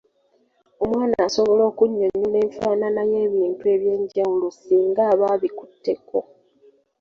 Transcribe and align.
Omwana 0.83 1.15
asobola 1.27 1.63
okunnyonnyola 1.71 2.37
enfaanana 2.45 3.01
y'ebintu 3.11 3.63
eby’enjawulo 3.75 4.47
singa 4.61 5.01
aba 5.11 5.25
abikutteko. 5.35 6.17